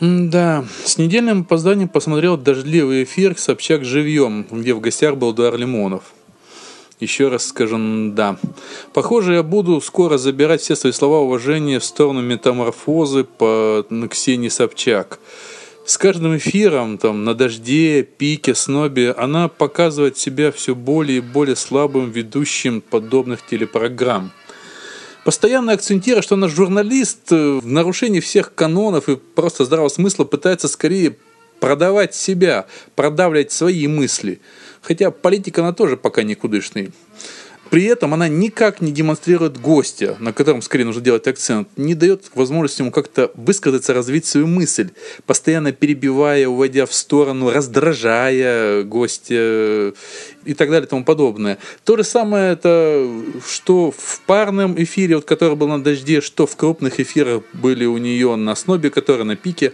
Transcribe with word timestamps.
Да, 0.00 0.64
с 0.82 0.96
недельным 0.96 1.42
опозданием 1.42 1.88
посмотрел 1.88 2.38
дождливый 2.38 3.04
эфир 3.04 3.36
«Собчак 3.36 3.84
живьем», 3.84 4.46
где 4.50 4.72
в 4.72 4.80
гостях 4.80 5.18
был 5.18 5.34
Дуар 5.34 5.54
Лимонов. 5.58 6.14
Еще 7.00 7.28
раз 7.28 7.46
скажу 7.46 7.76
«да». 8.12 8.38
Похоже, 8.94 9.34
я 9.34 9.42
буду 9.42 9.78
скоро 9.82 10.16
забирать 10.16 10.62
все 10.62 10.74
свои 10.74 10.92
слова 10.92 11.20
уважения 11.20 11.78
в 11.78 11.84
сторону 11.84 12.22
метаморфозы 12.22 13.24
по 13.24 13.84
Ксении 14.10 14.48
Собчак. 14.48 15.20
С 15.84 15.98
каждым 15.98 16.38
эфиром, 16.38 16.96
там, 16.96 17.24
на 17.24 17.34
дожде, 17.34 18.02
пике, 18.02 18.54
снобе, 18.54 19.12
она 19.12 19.48
показывает 19.48 20.16
себя 20.16 20.50
все 20.50 20.74
более 20.74 21.18
и 21.18 21.20
более 21.20 21.56
слабым 21.56 22.10
ведущим 22.10 22.80
подобных 22.80 23.46
телепрограмм– 23.46 24.32
постоянно 25.24 25.72
акцентируя, 25.72 26.22
что 26.22 26.36
наш 26.36 26.52
журналист 26.52 27.32
э, 27.32 27.58
в 27.60 27.66
нарушении 27.66 28.20
всех 28.20 28.54
канонов 28.54 29.08
и 29.08 29.16
просто 29.16 29.64
здравого 29.64 29.88
смысла 29.88 30.24
пытается 30.24 30.68
скорее 30.68 31.16
продавать 31.60 32.14
себя, 32.14 32.66
продавлять 32.96 33.52
свои 33.52 33.86
мысли. 33.86 34.40
Хотя 34.80 35.10
политика 35.10 35.60
она 35.60 35.72
тоже 35.72 35.96
пока 35.96 36.22
никудышный. 36.22 36.92
При 37.70 37.84
этом 37.84 38.12
она 38.14 38.26
никак 38.28 38.80
не 38.80 38.90
демонстрирует 38.90 39.60
гостя, 39.60 40.16
на 40.18 40.32
котором 40.32 40.60
скорее 40.60 40.84
нужно 40.84 41.00
делать 41.00 41.26
акцент, 41.28 41.68
не 41.76 41.94
дает 41.94 42.24
возможности 42.34 42.82
ему 42.82 42.90
как-то 42.90 43.30
высказаться, 43.34 43.94
развить 43.94 44.26
свою 44.26 44.48
мысль, 44.48 44.90
постоянно 45.24 45.70
перебивая, 45.70 46.48
уводя 46.48 46.84
в 46.84 46.92
сторону, 46.92 47.50
раздражая 47.50 48.82
гостя 48.82 49.94
и 50.44 50.54
так 50.54 50.70
далее 50.70 50.86
и 50.86 50.90
тому 50.90 51.04
подобное. 51.04 51.58
То 51.84 51.96
же 51.96 52.02
самое 52.02 52.54
это, 52.54 53.08
что 53.48 53.92
в 53.96 54.20
парном 54.26 54.74
эфире, 54.82 55.16
вот, 55.16 55.24
который 55.24 55.54
был 55.54 55.68
на 55.68 55.82
дожде, 55.82 56.20
что 56.20 56.46
в 56.46 56.56
крупных 56.56 56.98
эфирах 56.98 57.42
были 57.52 57.84
у 57.84 57.98
нее 57.98 58.34
на 58.34 58.56
снобе, 58.56 58.90
который 58.90 59.24
на 59.24 59.36
пике. 59.36 59.72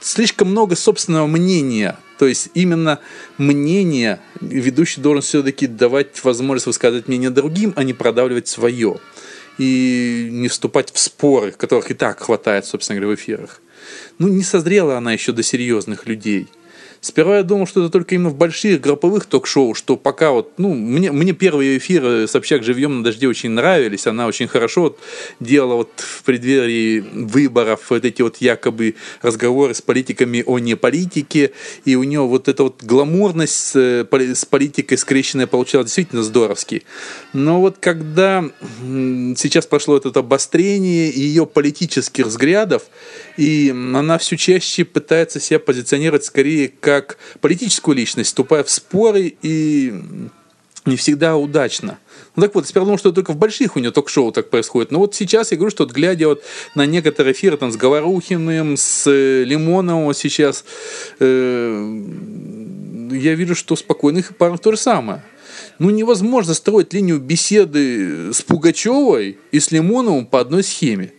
Слишком 0.00 0.50
много 0.50 0.76
собственного 0.76 1.26
мнения 1.26 1.98
то 2.18 2.26
есть 2.26 2.50
именно 2.54 2.98
мнение 3.38 4.20
ведущий 4.40 5.00
должен 5.00 5.22
все-таки 5.22 5.66
давать 5.66 6.22
возможность 6.24 6.66
высказывать 6.66 7.08
мнение 7.08 7.30
другим, 7.30 7.72
а 7.76 7.84
не 7.84 7.94
продавливать 7.94 8.48
свое. 8.48 8.98
И 9.56 10.28
не 10.30 10.48
вступать 10.48 10.92
в 10.92 10.98
споры, 10.98 11.52
которых 11.52 11.90
и 11.90 11.94
так 11.94 12.20
хватает, 12.20 12.66
собственно 12.66 13.00
говоря, 13.00 13.16
в 13.16 13.20
эфирах. 13.20 13.60
Ну, 14.18 14.28
не 14.28 14.42
созрела 14.42 14.98
она 14.98 15.12
еще 15.12 15.32
до 15.32 15.42
серьезных 15.42 16.06
людей. 16.06 16.48
Сперва 17.00 17.38
я 17.38 17.42
думал, 17.44 17.66
что 17.66 17.80
это 17.80 17.90
только 17.90 18.16
именно 18.16 18.30
в 18.30 18.36
больших 18.36 18.80
групповых 18.80 19.26
ток-шоу, 19.26 19.74
что 19.74 19.96
пока 19.96 20.32
вот, 20.32 20.54
ну, 20.58 20.74
мне, 20.74 21.12
мне 21.12 21.32
первые 21.32 21.78
эфиры 21.78 22.26
Собчак 22.26 22.64
живьем 22.64 22.98
на 22.98 23.04
дожде 23.04 23.28
очень 23.28 23.50
нравились, 23.50 24.08
она 24.08 24.26
очень 24.26 24.48
хорошо 24.48 24.82
вот 24.82 24.98
делала 25.38 25.76
вот 25.76 25.90
преддверии 26.28 27.00
выборов 27.00 27.86
вот 27.88 28.04
эти 28.04 28.20
вот 28.20 28.36
якобы 28.42 28.96
разговоры 29.22 29.72
с 29.72 29.80
политиками 29.80 30.42
о 30.44 30.58
не 30.58 30.74
политике, 30.74 31.52
и 31.86 31.96
у 31.96 32.02
нее 32.02 32.20
вот 32.20 32.48
эта 32.48 32.64
вот 32.64 32.82
гламурность 32.82 33.54
с, 33.54 33.74
э, 33.74 34.34
с 34.34 34.44
политикой 34.44 34.98
скрещенная 34.98 35.46
получалась 35.46 35.86
действительно 35.86 36.22
здоровски. 36.22 36.82
Но 37.32 37.62
вот 37.62 37.78
когда 37.80 38.44
сейчас 39.38 39.66
прошло 39.66 39.96
это 39.96 40.10
обострение 40.18 41.10
ее 41.10 41.46
политических 41.46 42.26
взглядов, 42.26 42.82
и 43.38 43.70
она 43.70 44.18
все 44.18 44.36
чаще 44.36 44.84
пытается 44.84 45.40
себя 45.40 45.58
позиционировать 45.58 46.26
скорее 46.26 46.68
как 46.68 47.16
политическую 47.40 47.96
личность, 47.96 48.28
вступая 48.28 48.64
в 48.64 48.70
споры 48.70 49.34
и 49.40 49.94
не 50.88 50.96
всегда 50.96 51.36
удачно. 51.36 51.98
Ну 52.36 52.42
так 52.42 52.54
вот, 52.54 52.66
сперва 52.66 52.86
думал, 52.86 52.98
что 52.98 53.12
только 53.12 53.32
в 53.32 53.36
больших 53.36 53.76
у 53.76 53.80
нее 53.80 53.90
ток-шоу 53.90 54.32
так 54.32 54.50
происходит. 54.50 54.90
Но 54.90 54.98
вот 54.98 55.14
сейчас 55.14 55.50
я 55.52 55.56
говорю, 55.56 55.70
что 55.70 55.84
вот 55.84 55.92
глядя 55.92 56.28
вот 56.28 56.42
на 56.74 56.86
некоторые 56.86 57.32
эфиры 57.32 57.56
там 57.56 57.70
с 57.70 57.76
Говорухиным, 57.76 58.76
с 58.76 59.06
э, 59.06 59.44
Лимоновым 59.44 60.14
сейчас, 60.14 60.64
э, 61.20 62.04
я 63.12 63.34
вижу, 63.34 63.54
что 63.54 63.76
спокойных 63.76 64.36
парах 64.36 64.60
то 64.60 64.72
же 64.72 64.78
самое. 64.78 65.22
Ну 65.78 65.90
невозможно 65.90 66.54
строить 66.54 66.92
линию 66.92 67.18
беседы 67.20 68.32
с 68.32 68.42
Пугачевой 68.42 69.38
и 69.52 69.60
с 69.60 69.70
Лимоновым 69.70 70.26
по 70.26 70.40
одной 70.40 70.62
схеме. 70.62 71.12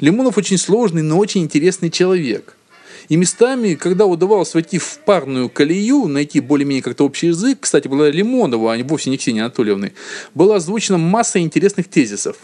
Лимонов 0.00 0.38
очень 0.38 0.58
сложный, 0.58 1.02
но 1.02 1.18
очень 1.18 1.42
интересный 1.42 1.90
человек– 1.90 2.56
и 3.08 3.16
местами, 3.16 3.74
когда 3.74 4.06
удавалось 4.06 4.54
войти 4.54 4.78
в 4.78 4.98
парную 5.04 5.48
колею, 5.48 6.06
найти 6.06 6.40
более-менее 6.40 6.82
как-то 6.82 7.04
общий 7.04 7.28
язык, 7.28 7.58
кстати, 7.60 7.88
была 7.88 8.10
Лимонова, 8.10 8.72
а 8.72 8.76
не 8.76 8.82
вовсе 8.82 9.10
не 9.10 9.16
Ксения 9.16 9.42
Анатольевны, 9.42 9.92
была 10.34 10.56
озвучена 10.56 10.98
масса 10.98 11.38
интересных 11.40 11.88
тезисов. 11.88 12.36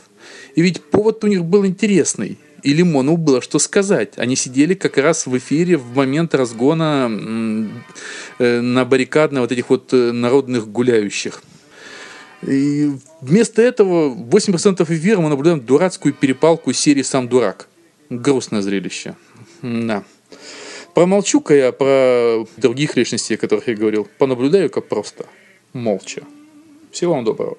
И 0.55 0.63
ведь 0.63 0.83
повод 0.83 1.23
у 1.25 1.27
них 1.27 1.45
был 1.45 1.67
интересный. 1.67 2.39
И 2.63 2.73
Лимонову 2.73 3.17
было 3.17 3.41
что 3.41 3.59
сказать. 3.59 4.15
Они 4.17 4.35
сидели 4.35 4.75
как 4.75 4.99
раз 4.99 5.27
в 5.27 5.37
эфире 5.39 5.77
в 5.77 5.95
момент 5.95 6.35
разгона 6.35 7.09
э, 8.39 8.61
на 8.61 8.85
баррикадно 8.85 9.43
вот 9.43 9.53
этих 9.53 9.71
вот 9.71 9.93
э, 9.93 10.11
народных 10.13 10.67
гуляющих. 10.69 11.43
И 12.43 12.91
вместо 13.21 13.63
этого 13.63 14.15
8% 14.15 14.83
эфира 14.83 15.21
мы 15.21 15.29
наблюдаем 15.29 15.61
дурацкую 15.61 16.15
перепалку 16.15 16.73
серии 16.73 17.03
«Сам 17.03 17.29
дурак». 17.29 17.69
Грустное 18.11 18.63
зрелище. 18.63 19.17
Да. 19.63 20.05
Промолчу-ка 20.97 21.55
я 21.55 21.73
про 21.73 22.47
других 22.57 22.97
личностей, 22.97 23.35
о 23.35 23.37
которых 23.37 23.69
я 23.69 23.75
говорил. 23.75 24.09
Понаблюдаю-ка 24.17 24.81
просто. 24.81 25.27
Молча. 25.75 26.23
Всего 26.91 27.13
вам 27.13 27.25
доброго. 27.25 27.59